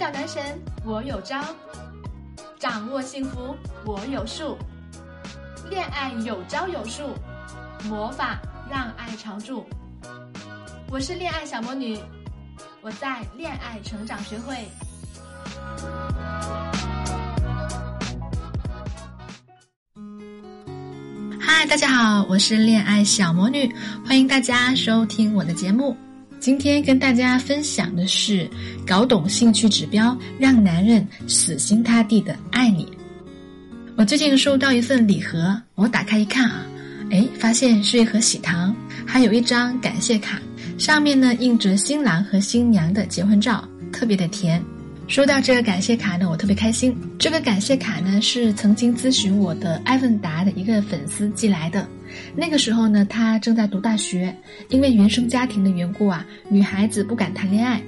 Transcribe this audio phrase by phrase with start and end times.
[0.00, 1.44] 导男神我有招，
[2.58, 3.54] 掌握幸福
[3.84, 4.56] 我有数，
[5.68, 7.10] 恋爱有招有数，
[7.84, 8.38] 魔法
[8.70, 9.66] 让爱常驻。
[10.88, 11.98] 我是恋爱小魔女，
[12.80, 14.56] 我在恋爱成长学会。
[21.38, 23.70] 嗨，大家好，我是恋爱小魔女，
[24.06, 25.94] 欢迎大家收听我的节目。
[26.40, 28.48] 今天跟大家分享的是，
[28.86, 32.88] 搞懂兴趣指标，让男人死心塌地的爱你。
[33.94, 36.66] 我最近收到一份礼盒，我打开一看啊，
[37.10, 38.74] 哎，发现是一盒喜糖，
[39.06, 40.40] 还有一张感谢卡，
[40.78, 44.62] 上面呢印着新郎和新娘的结婚照，特别的甜。
[45.08, 46.96] 收到这个感谢卡呢，我特别开心。
[47.18, 51.86] 这个感谢卡呢，是曾经咨询我的艾问达的一个粉丝寄来的。
[52.34, 54.34] 那个时候呢，他正在读大学，
[54.68, 57.82] 因为原生家庭的缘故啊，女孩子不敢谈恋爱。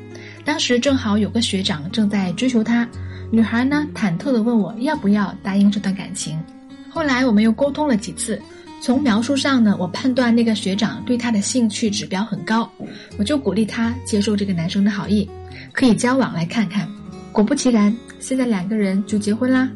[0.44, 2.88] 当时正好有个学长正在追求她，
[3.30, 6.38] 女孩呢忐忑地问我要不要答应这段感情。
[6.90, 8.40] 后来我们又沟通了几次，
[8.80, 12.70] 从描述上呢，我判断那个学长对她的兴趣指标很高，
[13.18, 15.28] 我就鼓励他接受这个男生的好意，
[15.72, 16.88] 可以交往来看看。
[17.30, 19.70] 果不其然，现在两个人就结婚啦。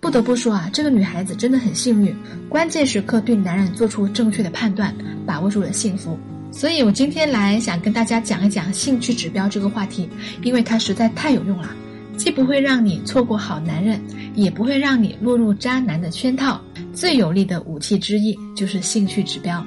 [0.00, 2.16] 不得不说啊，这个女孩子真的很幸运，
[2.48, 4.94] 关键时刻对男人做出正确的判断，
[5.26, 6.18] 把握住了幸福。
[6.50, 10.08] 所以我今天来想跟大家讲一讲兴趣指标这个话题，
[10.42, 11.68] 因为它实在太有用了，
[12.16, 14.00] 既不会让你错过好男人，
[14.34, 16.60] 也不会让你落入渣男的圈套。
[16.94, 19.64] 最有力的武器之一就是兴趣指标。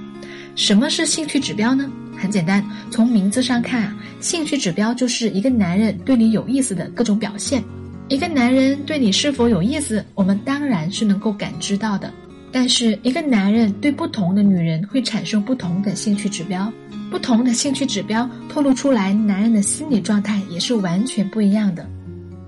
[0.56, 1.90] 什么是兴趣指标呢？
[2.18, 7.64] 很简单，从名字上看啊，兴趣指标就是一个男人对你有意思的各种表现。
[8.10, 12.12] 一个男人对你是否有意思，我们当然是能够感知到的。
[12.52, 16.72] 但是，一个男人对不同的女人会产生不同的兴趣指标，
[17.10, 21.88] 不同的兴趣指标透露出来，男人的心理状态也是完全不一样的。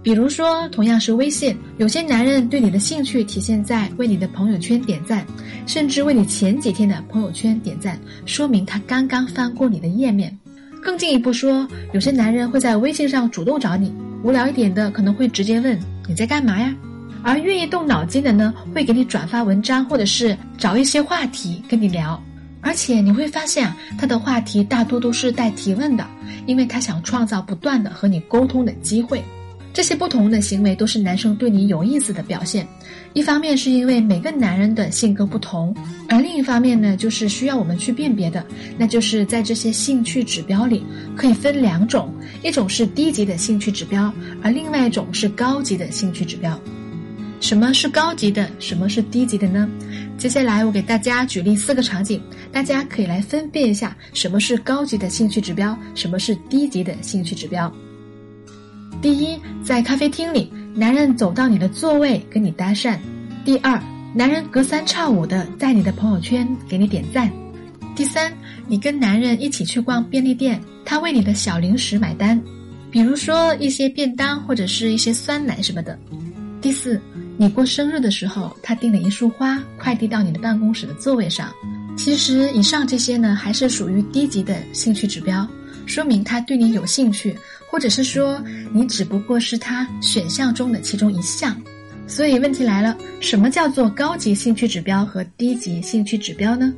[0.03, 5.25] 比如说，同样是微信，有些男人对你的兴趣体现在为你的朋友圈点赞，
[5.65, 10.38] 甚至为你前几天的朋友圈点赞，说明他刚刚翻过你的页面。
[10.83, 13.91] 更进一步说，有些男人会在微信上主动找你，
[14.25, 16.74] 无聊一点的可能会直接问你在干嘛呀，
[17.22, 22.19] 而愿意动脑筋的呢，会给你转发文章，或者是找一些话题跟你聊。
[22.59, 26.03] 而且你会发现，他的话题大多都是带提问的，
[26.47, 29.24] 因为他想创造不断的和你沟通的机会。
[29.75, 32.66] 这些不同的行为都是男生对你有意思的表现，
[33.12, 35.75] 一方面是因为每个男人的性格不同，
[36.08, 38.46] 而另一方面呢，就是需要我们去辨别的，
[38.78, 40.81] 那就是在这些兴趣指标里
[41.13, 42.09] 可以分两种，
[42.41, 44.09] 一种是低级的兴趣指标，
[44.41, 46.57] 而另外一种是高级的兴趣指标。
[47.42, 48.50] 什么是高级的？
[48.59, 49.69] 什么是低级的呢？
[50.18, 57.69] 接下来我给大家举例四个场景，大家可以来分辨一下什么是高级的兴趣指标，什么是低级的兴趣指标。
[59.01, 62.97] 第一，在咖啡厅里，男人走到你的座位跟你搭讪；
[63.44, 63.79] 第二，
[64.13, 67.29] 男人隔三差五的在你的朋友圈给你点赞；
[67.95, 68.33] 第三，
[68.67, 72.41] 你跟男人一起去逛便利店，他为你的小零食买单，
[72.89, 75.94] 比如说一些便当或者是一些酸奶什么的；
[76.59, 77.00] 第四，
[77.38, 81.51] 你过生日的时候，他订了一束花快递到你的办公室的座位上。
[81.95, 85.47] 其实，以上这些呢，还是属于低级的兴趣指标。
[85.85, 87.35] 说明他对你有兴趣，
[87.69, 91.59] 或者是说你只不过是他选项中的其中一项。
[92.07, 96.74] 所以问题来了，什么叫做高级兴趣指标和低级兴趣指标呢？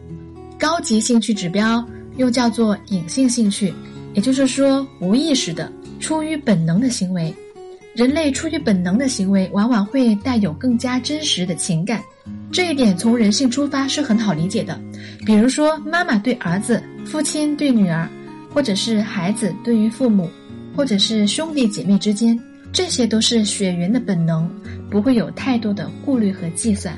[0.57, 1.85] 高级兴趣指标
[2.15, 3.73] 又叫做隐性兴趣，
[4.13, 7.33] 也就是说无意识的、出于本能的行为。
[7.93, 12.01] 人类出于本能的行为，往往会带有更加真实的情感。
[12.51, 14.79] 这一点从人性出发是很好理解的。
[15.25, 18.07] 比如说，妈妈对儿子，父亲对女儿。
[18.57, 20.27] 或者是孩子对于父母，
[20.75, 22.35] 或者是兄弟姐妹之间，
[22.73, 24.49] 这些都是血缘的本能，
[24.89, 26.97] 不会有太多的顾虑和计算。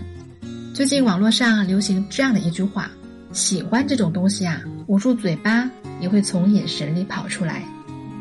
[0.74, 2.90] 最近网络上流行这样的一句话
[3.34, 5.70] ：“喜欢这种东西啊，捂住嘴巴
[6.00, 7.62] 也会从眼神里跑出来。”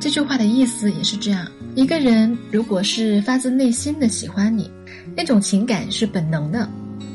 [0.01, 1.47] 这句话的意思也是这样：
[1.77, 4.69] 一个人如果是发自内心的喜欢你，
[5.17, 6.69] 那种情感是本能的。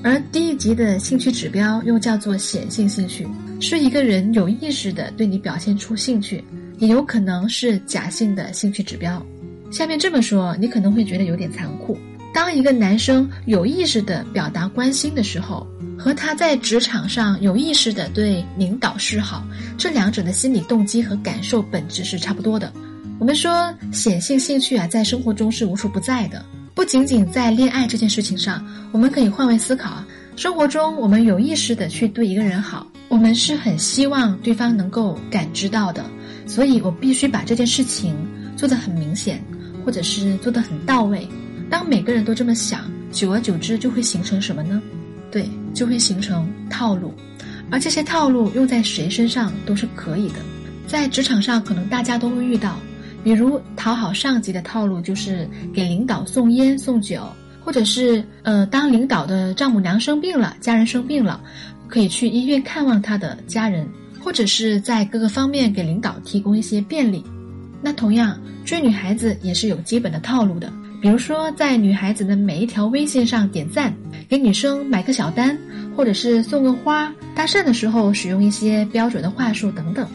[0.04, 3.28] 而低级的兴趣指标又叫做显性兴趣，
[3.60, 6.44] 是一个人有意识的对你表现出兴趣，
[6.78, 9.26] 也有可能是假性的兴趣指标。
[9.72, 11.98] 下面这么说，你可能会觉得有点残酷。
[12.34, 15.66] 当一个男生有意识的表达关心的时候，
[15.98, 19.46] 和他在职场上有意识的对领导示好，
[19.78, 22.74] 这两者的心理动机和感受本质是差不多的。
[23.20, 26.44] 我们说显性兴趣啊，在生活中是无处不在的。
[26.76, 30.08] 不仅仅在恋爱这件事情上，我们可以换位思考啊。
[30.36, 36.04] 生活中，我们有意识的去对一个人好，我们是很希望对方能够感知到的。
[36.48, 38.16] 所以我必须把这件事情
[38.58, 39.40] 做得很明显，
[39.86, 41.28] 或者是做得很到位。
[41.70, 44.82] 当每个人都这么想，久而久之就会形成什么呢？
[45.30, 47.14] 对，就会形成套路。
[47.70, 50.36] 而这些套路用在谁身上都是可以的。
[50.88, 52.80] 在职场上，可能大家都会遇到，
[53.24, 57.24] 比如讨好上级的套路就是给领导送烟送酒，
[57.64, 61.42] 或者是呃，当领导的丈母娘生病了，家人生病了，
[61.88, 63.88] 可以去医院看望他的家人，
[64.22, 67.24] 或者是在各个方面给领导提供一些便利。
[67.82, 70.72] 那同样，追女孩子也是有基本的套路的，
[71.02, 73.94] 比如说在女孩子的每一条微信上点赞，
[74.30, 75.58] 给女生买个小单，
[75.96, 80.08] 或者是送个花，搭讪的时候使用一些标准的话术等等。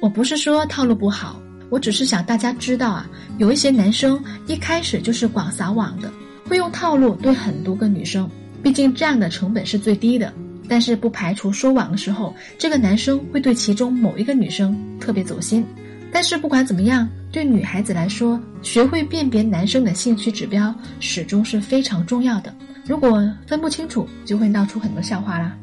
[0.00, 1.38] 我不是说套路不好，
[1.72, 3.08] 我只是想大家知道啊，
[3.38, 6.12] 有一些男生一开始就是广撒网的，
[6.46, 8.30] 会用套路对很多个女生，
[8.62, 10.30] 毕竟这样的成本是最低的。
[10.68, 15.64] 但是不排除说网的时候，这个男生会对其中某一个女生特别走心。
[16.12, 22.54] 但是不管怎么样，对女孩子来说，学会辨别男生的兴趣指标始终是非常重要的。
[22.84, 25.56] 如果分不清楚，就会闹出很多笑话啦。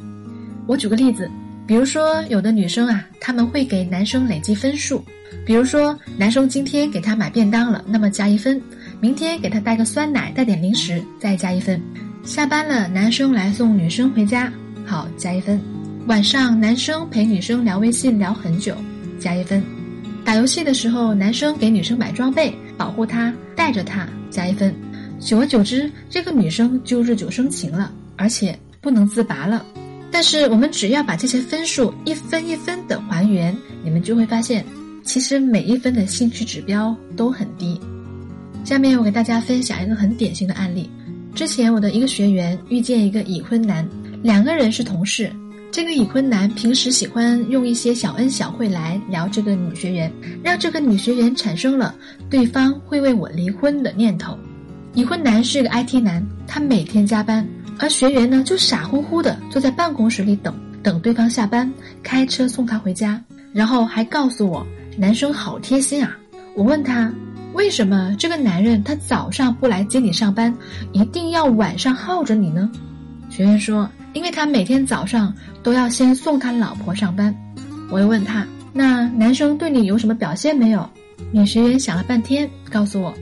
[0.65, 1.29] 我举个例子。
[1.69, 5.05] 比如说，有的女生啊，他们会给男生累积分数。
[5.45, 8.59] 比如说，男生今天给她买便当了，那么加一分；
[8.99, 11.79] 明天给她带个酸奶，带点零食，再加一分。
[12.23, 14.51] 下班了，男生来送女生回家，
[14.83, 15.61] 好加一分。
[16.07, 18.75] 晚上，男生陪女生聊微信聊很久，
[19.19, 19.63] 加一分。
[20.25, 24.73] 打游戏的时候，男生给女生买装备，保护她，带着她，加一分。
[25.19, 29.63] 久而久之，这个女生就日久生情了，而且不能自拔了。
[30.11, 34.65] 但是我们只要把这些分数一分一分的还原，你们就会发现，
[35.03, 37.79] 其实每一分的兴趣指标都很低。
[38.65, 40.89] 下面我给大家分享一个很典型的案例：
[41.33, 43.87] 之前我的一个学员遇见一个已婚男，
[44.21, 45.31] 两个人是同事。
[45.71, 50.11] 这个已婚男平时喜欢用一些小恩小惠来聊这个女学员，
[50.43, 51.95] 让这个女学员产生了
[52.29, 54.37] 对方会为我离婚的念头。
[54.95, 57.47] 已婚男是个 IT 男，他每天加班。
[57.79, 60.53] 而学员呢，就傻乎乎的坐在办公室里等，
[60.83, 61.71] 等对方下班，
[62.03, 63.19] 开车送他回家，
[63.53, 64.67] 然后还告诉我，
[64.97, 66.15] 男生好贴心啊。
[66.55, 67.11] 我问他，
[67.53, 70.53] 为什么这个男人他早上不来接你上班，
[70.91, 72.69] 一定要晚上耗着你呢？
[73.29, 75.33] 学员说，因为他每天早上
[75.63, 77.33] 都要先送他老婆上班。
[77.89, 80.87] 我又问他，那男生对你有什么表现没有？
[81.31, 83.13] 女学员想了半天，告诉我，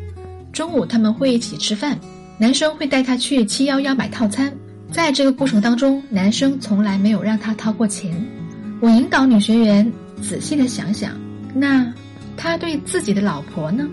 [0.51, 1.97] 中午他们会一起吃饭。
[2.39, 4.53] 男生会带她去七幺幺买套餐，
[4.91, 8.13] 在这个过程当中，男生从来没有让她掏过钱。
[8.79, 9.91] 我引导女学员
[10.21, 11.19] 仔细的想想，
[11.55, 11.91] 那
[12.35, 13.87] 他对自己的老婆呢？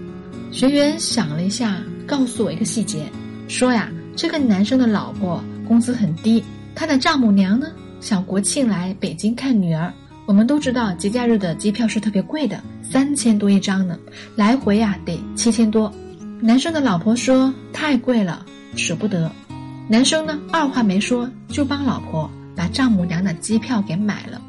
[0.52, 3.10] 学员想了一下，告诉我一个细节，
[3.48, 6.44] 说呀，这个男生的老婆工资很低，
[6.74, 7.68] 他的丈母娘呢
[8.02, 9.90] 想国庆来北京看女儿。
[10.26, 13.98] 我们都知道节假日的机票是特别贵的，三千多一张呢，
[14.36, 15.90] 来回呀得七千多。
[16.40, 18.44] 男生的老婆说太贵了，
[18.76, 19.30] 舍不得。
[19.88, 24.40] 男生呢，二话没说就帮老婆把丈母娘的机票给买了。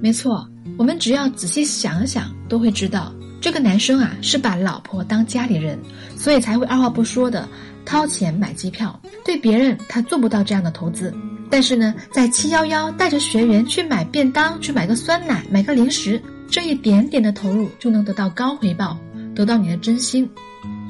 [0.00, 0.48] 没错，
[0.78, 5.78] 我们只要仔细想想，都会知道这个男生啊是把老婆当家里人，
[6.16, 7.48] 所以才会二话不说的
[7.84, 9.00] 掏钱买机票。
[9.24, 11.12] 对别人他做不到这样的投资，
[11.50, 18.98] 但是呢，在七幺幺带着学员去买便当，去买个酸奶，买个零食，这一点点的投入就能得到高回报，
[19.34, 20.28] 得到你的真心。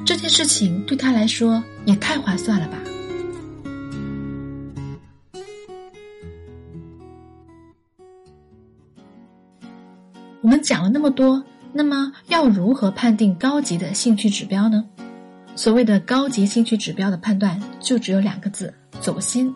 [0.03, 2.77] 这件事情对他来说也太划算了吧！
[10.41, 14.83] 我们讲了那么多，那么要如何判定高级的兴趣指标呢？
[15.55, 19.53] 所谓的高级兴趣指标的判断，就只有两个字：走心。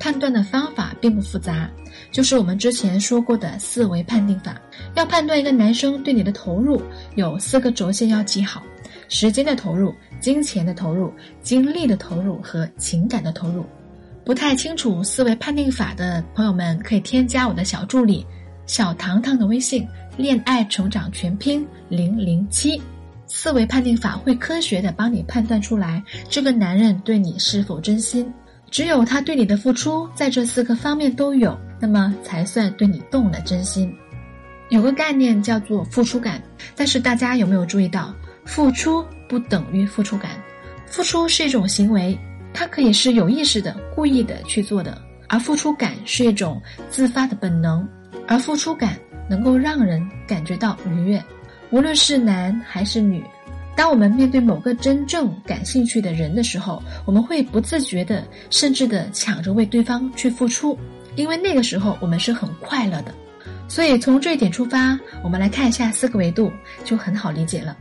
[0.00, 1.70] 判断的方法并不复杂，
[2.10, 4.60] 就是我们之前说过的四维判定法。
[4.94, 6.82] 要判断一个男生对你的投入，
[7.14, 8.62] 有四个轴线要记好。
[9.08, 13.64] 时间的投入、金钱的投入、精力的投入和情感的投入，
[14.24, 18.26] 不太清楚思维判定法的朋友们可以添加我的小助理
[18.66, 22.80] 小糖糖的微信“恋爱成长全拼零零七”，
[23.26, 28.32] 思维判定法会科学的帮你判断出来这个男人对你是否真心。
[28.70, 33.94] 只有他对你的付出在这四个方面都有，那么才算对你动了真心。
[34.70, 36.42] 有个概念叫做付出感，
[36.74, 38.12] 但是大家有没有注意到？
[38.44, 40.30] 付出不等于付出感，
[40.86, 42.18] 付出是一种行为，
[42.52, 46.60] 它可以是有意识的、故意的去做的，而付出感是一种
[46.90, 47.86] 自发的本能，
[48.28, 48.98] 而付出感
[49.28, 51.22] 能够让人感觉到愉悦。
[51.70, 53.24] 无论是男还是女，
[53.74, 60.78] 当我们面对某个真正感兴趣的人的时候，我们会不自觉的，甚至的抢着为对方去付出，
[61.16, 63.12] 因为那个时候我们是很快乐的。
[63.66, 66.52] 所以从这一点出发，我们来看一下四个维度，
[66.84, 67.76] 就很好理解了。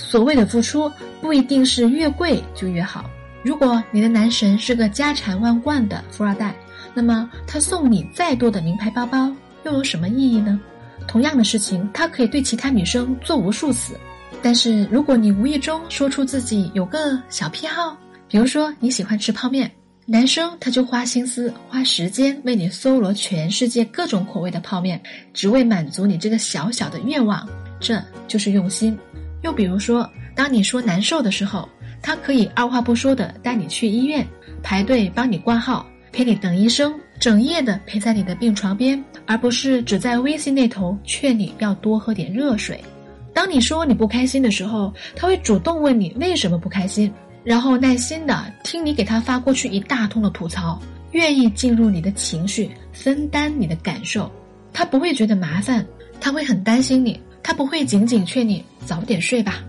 [0.00, 0.90] 所谓的付出
[1.20, 3.08] 不一定是越贵就越好。
[3.42, 6.54] 如果你的男神是个家产万贯的富二代，
[6.94, 9.32] 那么他送你再多的名牌包包
[9.64, 10.58] 又有什么意义呢？
[11.06, 13.94] 同样的事情，他可以对其他女生做无数次。
[14.42, 17.96] 但是如果你无意中说出自己有个小癖好，
[18.28, 19.70] 比如说你喜欢吃泡面，
[20.06, 25.00] 男生他就花心思、花时间为你搜罗全世界各种口味的泡面，
[25.32, 28.98] 只为满足你这个小小的愿望，这就是用心。
[29.42, 31.68] 又比如说，当你说难受的时候。
[32.02, 34.26] 他可以二话不说的带你去医院
[34.62, 42.82] 排队帮你挂号，陪你等医生，整夜的陪在你的病床边，而不是只在微信那头劝你要多喝点热水。
[43.34, 47.12] 当你说你不开心的时候，他会主动问你为什么不开心，
[47.44, 50.80] 然后耐心的听你给他发过去一大通的吐槽，
[51.12, 54.32] 愿意进入你的情绪，分担你的感受。
[54.72, 55.86] 他不会觉得麻烦，
[56.18, 59.62] 他会很担心你，他不会仅仅劝你早点睡吧。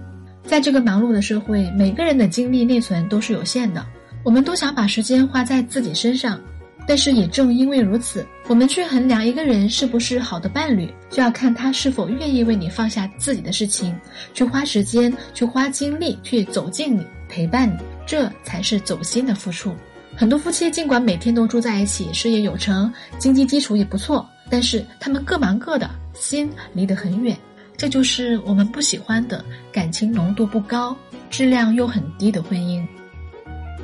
[0.43, 3.85] 在这个忙碌的社会，每个人的精力内存都是有限的。
[4.23, 6.39] 我们都想把时间花在自己身上，
[6.87, 13.95] 但是也正因为如此，我们去衡量一个人是不是好的伴侣，就要看他是否愿意为你放下自己的事情，
[14.33, 19.73] 去花时间、去花精力、去走近你、陪伴你，这才是走心的付出。
[20.15, 27.37] 很多夫妻尽管每天都住在一起，事业有成，经济基础也不错，但是他们各忙各的，心离得很远。
[27.77, 30.95] 这就是我们不喜欢的感情浓度不高、
[31.29, 32.85] 质量又很低的婚姻。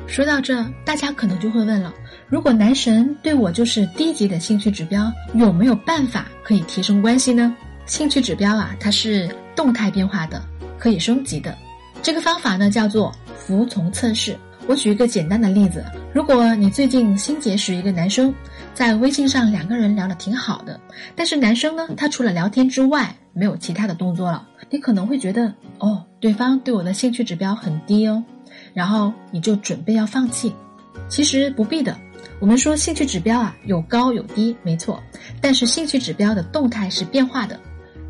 [0.06, 1.92] 说到这，大家可能就会问了：
[2.28, 7.54] 如果男神对我就是低级的兴趣指标，有没有办法可以提升关系呢？
[7.84, 10.42] 兴趣指标啊，它是动态变化的，
[10.78, 11.54] 可以升级的。
[12.02, 14.36] 这个方法呢，叫做服从测试。
[14.66, 18.32] 我举一个简单的例子：如果你最近新结识一个男生，
[18.74, 20.78] 在微信上两个人聊得挺好的，
[21.16, 28.20] 但是男生呢，他除了聊天之外，没有其他的动作了，你可能会觉得哦，对方对我的兴趣指标很低哦，
[28.74, 30.52] 然后你就准备要放弃。
[31.08, 31.96] 其实不必的，
[32.40, 35.00] 我们说兴趣指标啊有高有低，没错，
[35.40, 37.58] 但是兴趣指标的动态是变化的，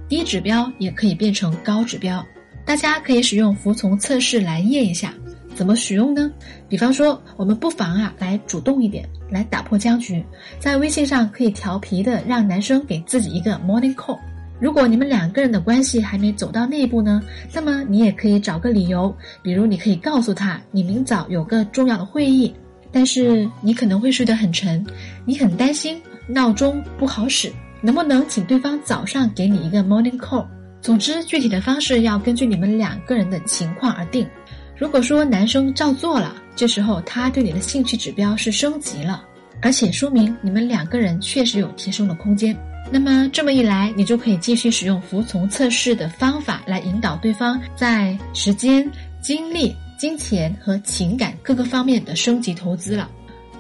[0.09, 2.25] 低指标也可以变成高指标。
[2.65, 5.13] 大家可以使用服从测试来验一下，
[5.55, 6.31] 怎么使用呢？
[6.69, 10.25] 比方说，我们不妨啊来主动一点，来打破僵局，
[10.59, 14.19] 在微信上可以调皮的让男生给自己一个 morning call。
[14.61, 17.23] 如果你们两个人的关系还没走到那一步呢，
[17.53, 22.53] 那么你也可以找个理由，比如你可以告诉他你明早有个重要的会议，
[22.91, 24.85] 但是你可能会睡得很沉，
[25.25, 30.45] 你很担心闹钟不好使，能不能请对方早上给你一个 morning call？
[30.81, 34.29] 总之，具体的方式要根据你们两个人的情况而定。
[34.77, 39.25] 如果说男生照做了，这时候他对你的兴趣指标是升级了，
[39.61, 42.57] 而且说明你们两个人确实有提升的空间。
[42.91, 48.91] 那么这么一来，你就可以继续使用服从测试的方法来引导对方在时间、
[49.21, 53.11] 精力、金钱和情感各个方面的升级投资了。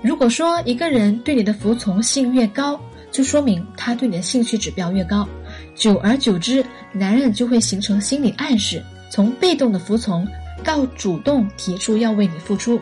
[0.00, 2.80] 如果说一个人对你的服从性越高，
[3.10, 5.28] 就说明他对你的兴趣指标越高。
[5.74, 10.26] 久而久之，男人就会形成心理暗示，从被动的服从
[10.64, 12.80] 到主动提出要为你付出。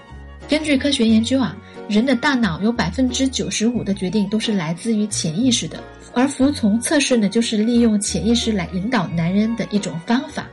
[0.49, 1.57] 根据科学研究啊，
[1.89, 5.83] 人的大脑有百分之九十五的决定都是来自于潜意识的。
[6.17, 10.47] 而服从测试呢，就是利用潜意识来引导男人的一种方法，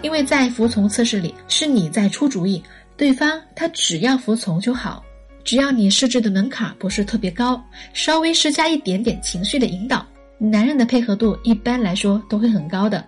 [0.00, 2.62] 因为在服从测试里，是你在出主意，
[2.96, 5.04] 对方他只要服从就好，
[5.44, 10.06] 只要你设置的门槛不是特别高，稍微施加一点点情绪的引导，
[10.38, 13.06] 男人的配合度一般来说都会很高的，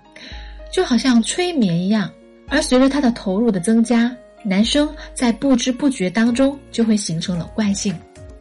[0.71, 2.11] 就好像催眠一样。
[2.47, 7.99] 而随着他的投入的增加，男生在不知不觉当中就会形成了惯性。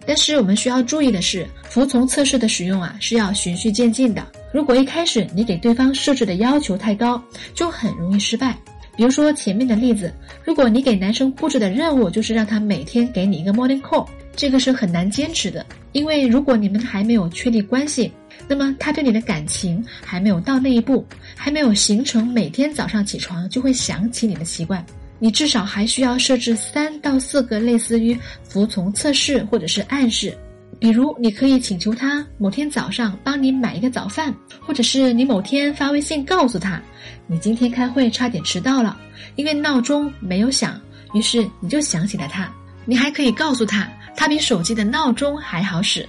[0.07, 4.25] 但是我们需要注意的是，服从测试的使用啊是要循序渐进的。
[4.53, 7.21] 如果一开始你给对方设置的要求太高，
[7.53, 8.57] 就很容易失败。
[8.95, 15.65] 比如说前面的例子，如果你给男生布置的任务就是让他每天给你一个 morning call，这个是很难坚持的。
[15.91, 18.09] 因为如果你们还没有确立关系，
[18.47, 24.85] 那么他对你的感情还没有到那一步，还没有形成每天早上起床就会想起你的习惯。
[25.19, 30.37] 你至少还需要设置三到四个类似于服从测试或者是暗示，
[30.79, 36.81] 比如你可以请求他某天早上帮你买一个早饭，或者是你某天发微信告诉他，
[37.27, 38.97] 你今天开会差点迟到了，
[39.35, 40.79] 因为闹钟没有响，
[41.13, 42.51] 于是你就想起了他。
[42.85, 46.07] 你还可以告诉他，他比手机的闹钟还好使。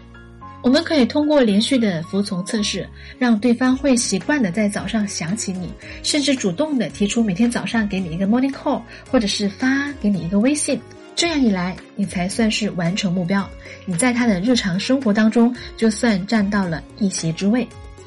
[0.66, 2.88] 我们可以通过连续的服从测试，
[3.20, 10.80] 让对方会习惯的在早上想起你，甚至主动的提出每天早上给你一个 morning call，或者是发给你一个微信。
[11.14, 13.48] 这样一来，你才算是完成目标。
[13.84, 17.64] 你在他的日常生活当中，就算占到了一席之位。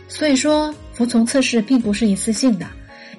[0.10, 2.68] 所以说，服从测试并不是一次性的，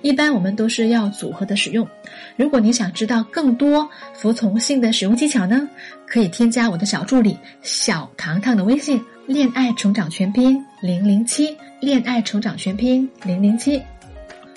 [0.02, 1.88] 一般我们都是要组合的使用。
[2.36, 5.66] 如果你想知道更多服从性的使用技巧呢，
[6.06, 13.80] 可以添加我的小助理小糖糖的微信“恋爱成长全拼零零七”，恋爱成长全拼零零七。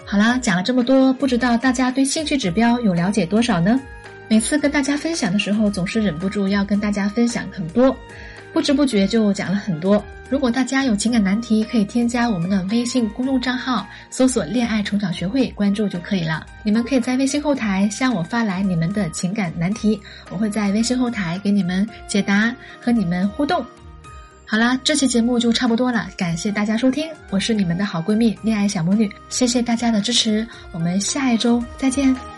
[0.04, 3.80] 好啦，讲了这么多，不知道大家对兴趣指标有了解多少呢？
[4.28, 7.96] 每次跟大家分享的时候，总是忍不住要跟大家分享很多，
[8.52, 10.04] 不知不觉就讲了很多。
[10.28, 16.44] 如果大家有情感难题，可以添加我们的微信公众账号，搜索“恋爱成长学会”，关注就可以了。
[16.64, 20.02] 你们可以在微信后台向我发来你们的情感难题，
[20.32, 22.52] 我会在微信后台给你们解答
[22.82, 23.64] 和你们互动。
[24.46, 32.33] 好啦，这期节目就差不多了，感谢大家收听，我是你们的好闺蜜恋爱小魔女，谢谢大家的支持，我们下一周再见。